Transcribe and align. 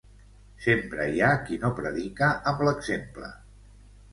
Sempre 0.63 1.03
hi 1.11 1.21
ha 1.27 1.29
qui 1.49 1.59
no 1.65 1.71
predica 1.81 2.31
amb 2.53 2.65
l'exemple. 2.69 3.31